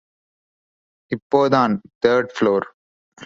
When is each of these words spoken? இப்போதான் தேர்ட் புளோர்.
இப்போதான் 1.11 1.79
தேர்ட் 2.05 2.29
புளோர். 2.39 2.67